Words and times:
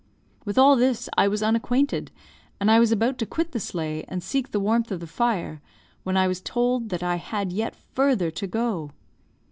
With 0.45 0.57
all 0.57 0.75
this 0.75 1.09
I 1.15 1.27
was 1.27 1.43
unacquainted; 1.43 2.09
and 2.59 2.71
I 2.71 2.79
was 2.79 2.91
about 2.91 3.19
to 3.19 3.27
quit 3.27 3.51
the 3.51 3.59
sleigh 3.59 4.03
and 4.07 4.23
seek 4.23 4.49
the 4.49 4.59
warmth 4.59 4.91
of 4.91 4.99
the 4.99 5.05
fire 5.05 5.61
when 6.01 6.17
I 6.17 6.27
was 6.27 6.41
told 6.41 6.89
that 6.89 7.03
I 7.03 7.17
had 7.17 7.51
yet 7.53 7.75
further 7.75 8.31
to 8.31 8.47
go. 8.47 8.93